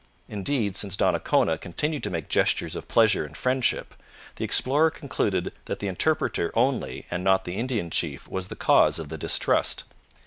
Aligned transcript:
Indeed, 0.27 0.75
since 0.75 0.97
Donnacona 0.97 1.59
continued 1.59 2.01
to 2.05 2.09
make 2.09 2.27
gestures 2.27 2.75
of 2.75 2.87
pleasure 2.87 3.23
and 3.23 3.37
friendship, 3.37 3.93
the 4.37 4.43
explorer 4.43 4.89
concluded 4.89 5.53
that 5.65 5.77
the 5.77 5.87
interpreter 5.87 6.51
only 6.55 7.05
and 7.11 7.23
not 7.23 7.43
the 7.43 7.57
Indian 7.57 7.91
chief 7.91 8.27
was 8.27 8.47
the 8.47 8.55
cause 8.55 8.97
of 8.97 9.09
the 9.09 9.17
distrust. 9.19 9.83